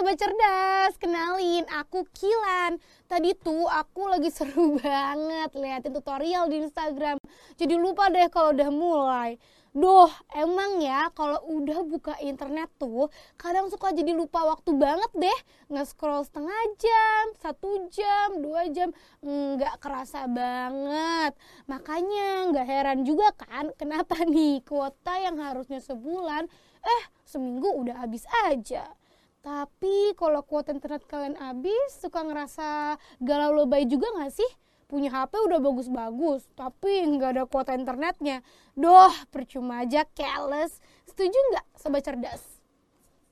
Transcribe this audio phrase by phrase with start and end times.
[0.00, 2.80] sobat cerdas, kenalin aku Kilan.
[3.04, 7.20] Tadi tuh aku lagi seru banget liatin tutorial di Instagram.
[7.60, 9.36] Jadi lupa deh kalau udah mulai.
[9.76, 15.38] Duh, emang ya kalau udah buka internet tuh kadang suka jadi lupa waktu banget deh.
[15.68, 21.36] Nge-scroll setengah jam, satu jam, dua jam, nggak kerasa banget.
[21.68, 26.48] Makanya nggak heran juga kan kenapa nih kuota yang harusnya sebulan,
[26.80, 28.96] eh seminggu udah habis aja.
[29.40, 34.50] Tapi kalau kuota internet kalian habis, suka ngerasa galau lebay juga gak sih?
[34.90, 38.42] punya HP udah bagus-bagus, tapi nggak ada kuota internetnya.
[38.74, 40.82] Doh, percuma aja, careless.
[41.06, 42.42] Setuju nggak, sobat cerdas?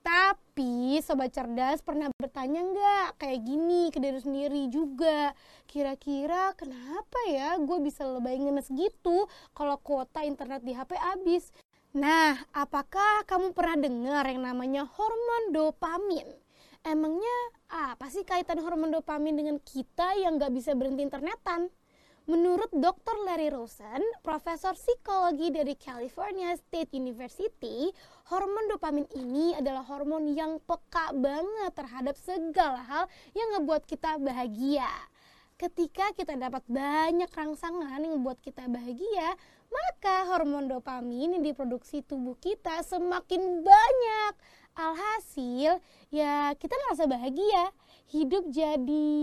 [0.00, 5.36] Tapi sobat cerdas pernah bertanya nggak kayak gini ke diri sendiri juga.
[5.68, 11.52] Kira-kira kenapa ya gue bisa lebay ngenes gitu kalau kuota internet di HP habis?
[11.92, 16.24] Nah, apakah kamu pernah dengar yang namanya hormon dopamin?
[16.80, 17.36] Emangnya
[17.68, 21.68] apa sih kaitan hormon dopamin dengan kita yang gak bisa berhenti internetan?
[22.24, 23.28] Menurut Dr.
[23.28, 27.92] Larry Rosen, profesor psikologi dari California State University,
[28.32, 33.04] hormon dopamin ini adalah hormon yang peka banget terhadap segala hal
[33.36, 34.88] yang ngebuat kita bahagia.
[35.62, 39.38] Ketika kita dapat banyak rangsangan yang membuat kita bahagia,
[39.70, 44.32] maka hormon dopamin yang diproduksi tubuh kita semakin banyak.
[44.74, 45.78] Alhasil,
[46.10, 47.70] ya kita ngerasa bahagia,
[48.10, 49.22] hidup jadi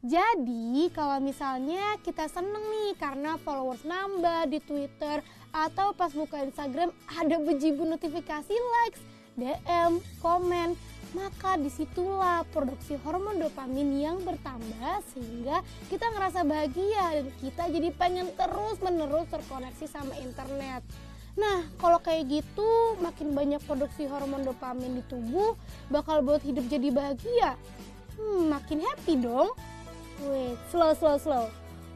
[0.00, 5.20] Jadi kalau misalnya kita seneng nih karena followers nambah di Twitter
[5.52, 6.88] atau pas buka Instagram
[7.20, 10.76] ada bejibu notifikasi likes, DM, komen,
[11.12, 15.60] maka di situlah produksi hormon dopamin yang bertambah sehingga
[15.92, 20.80] kita ngerasa bahagia dan kita jadi pengen terus menerus terkoneksi sama internet.
[21.32, 25.56] Nah, kalau kayak gitu, makin banyak produksi hormon dopamin di tubuh,
[25.88, 27.56] bakal buat hidup jadi bahagia.
[28.20, 29.48] Hmm, makin happy dong.
[30.28, 31.46] Wait, slow, slow, slow.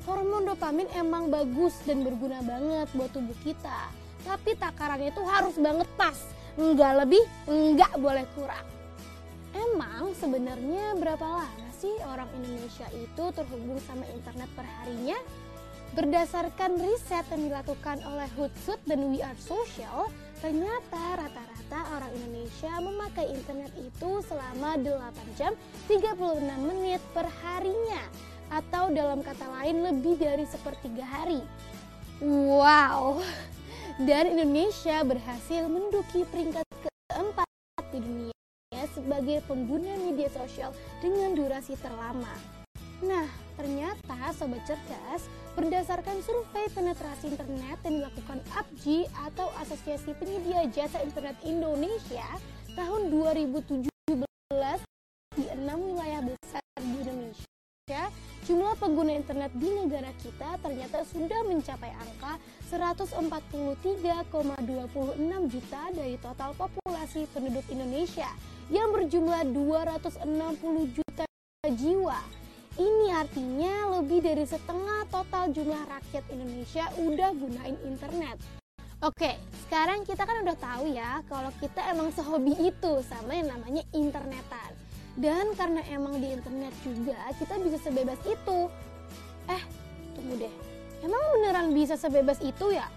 [0.08, 3.92] Hormon dopamin emang bagus dan berguna banget buat tubuh kita.
[4.24, 6.16] Tapi takarannya itu harus banget pas.
[6.56, 8.64] Enggak lebih, enggak boleh kurang.
[9.52, 15.20] Emang sebenarnya berapa lama sih orang Indonesia itu terhubung sama internet perharinya?
[15.92, 20.08] Berdasarkan riset yang dilakukan oleh Hootsuite dan We Are Social,
[20.40, 25.52] ternyata rata-rata orang Indonesia memakai internet itu selama 8 jam
[25.88, 28.00] 36 menit per harinya
[28.48, 31.40] atau dalam kata lain lebih dari sepertiga hari.
[32.20, 33.20] Wow,
[33.96, 36.68] dan Indonesia berhasil menduki peringkat
[37.08, 37.48] keempat
[37.96, 38.32] di dunia
[38.92, 42.32] sebagai pengguna media sosial dengan durasi terlama.
[43.00, 43.24] Nah,
[43.56, 51.40] ternyata Sobat Cerdas, berdasarkan survei penetrasi internet yang dilakukan APJI atau Asosiasi Penyedia Jasa Internet
[51.44, 52.24] Indonesia
[52.76, 53.88] tahun 2017
[55.36, 58.02] di enam wilayah besar di Indonesia,
[58.46, 62.38] jumlah pengguna internet di negara kita ternyata sudah mencapai angka
[62.70, 64.38] 143,26
[65.50, 68.30] juta dari total populasi penduduk Indonesia
[68.70, 71.26] yang berjumlah 260 juta
[71.66, 72.22] jiwa.
[72.78, 78.38] Ini artinya lebih dari setengah total jumlah rakyat Indonesia udah gunain internet.
[79.02, 83.82] Oke, sekarang kita kan udah tahu ya kalau kita emang sehobi itu sama yang namanya
[83.90, 84.65] internetan.
[85.16, 88.58] Dan karena emang di internet juga kita bisa sebebas itu.
[89.48, 89.62] Eh,
[90.12, 90.54] tunggu deh.
[91.00, 92.88] Emang beneran bisa sebebas itu ya?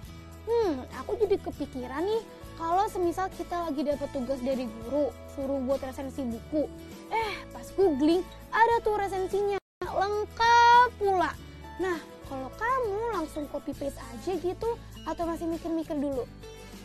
[0.50, 2.24] Hmm, aku jadi kepikiran nih
[2.60, 6.68] kalau semisal kita lagi dapat tugas dari guru suruh buat resensi buku
[7.08, 8.20] eh pas googling
[8.52, 11.32] ada tuh resensinya lengkap pula
[11.80, 11.96] nah
[12.28, 14.76] kalau kamu langsung copy paste aja gitu
[15.08, 16.28] atau masih mikir-mikir dulu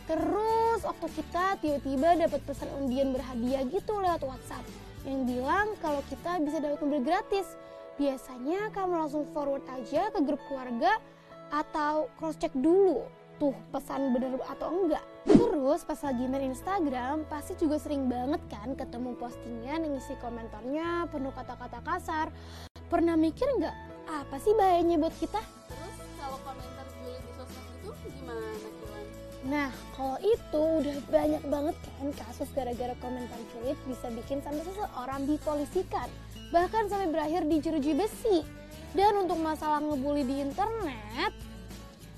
[0.07, 4.63] terus waktu kita tiba-tiba dapat pesan undian berhadiah gitu lewat WhatsApp
[5.05, 7.45] yang bilang kalau kita bisa dapat mobil gratis
[7.95, 10.99] biasanya kamu langsung forward aja ke grup keluarga
[11.53, 13.05] atau cross check dulu
[13.37, 15.03] tuh pesan bener atau enggak.
[15.25, 21.07] Terus pas lagi main Instagram pasti juga sering banget kan ketemu postingan yang isi komentarnya
[21.11, 22.27] penuh kata-kata kasar.
[22.87, 23.75] Pernah mikir nggak
[24.07, 25.41] apa sih bahayanya buat kita?
[25.67, 28.49] Terus kalau komentar julid di sosmed itu gimana?
[29.45, 35.29] Nah kalau itu udah banyak banget kan kasus gara-gara komentar julid bisa bikin sampai seseorang
[35.29, 36.09] dipolisikan.
[36.49, 38.41] Bahkan sampai berakhir di jeruji besi.
[38.95, 41.35] Dan untuk masalah ngebully di internet,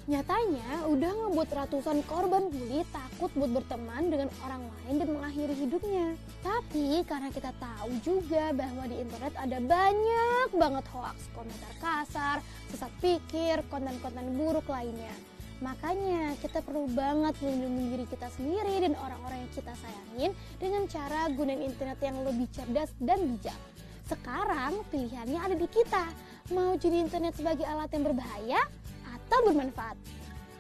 [0.08, 6.16] Nyatanya udah ngebuat ratusan korban bully takut buat berteman dengan orang lain dan mengakhiri hidupnya.
[6.40, 12.40] Tapi karena kita tahu juga bahwa di internet ada banyak banget hoax, komentar kasar,
[12.72, 15.12] sesat pikir, konten-konten buruk lainnya.
[15.58, 20.32] Makanya kita perlu banget melindungi diri kita sendiri dan orang-orang yang kita sayangin
[20.62, 23.58] dengan cara gunain internet yang lebih cerdas dan bijak.
[24.06, 26.06] Sekarang pilihannya ada di kita.
[26.54, 28.60] Mau jadi internet sebagai alat yang berbahaya
[29.04, 29.98] atau bermanfaat?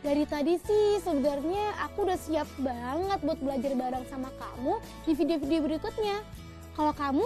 [0.01, 5.59] Dari tadi sih sebenarnya aku udah siap banget buat belajar bareng sama kamu di video-video
[5.65, 6.21] berikutnya.
[6.77, 7.25] Kalau kamu,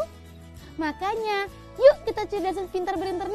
[0.80, 3.30] makanya yuk kita cerdasan pintar berinternet.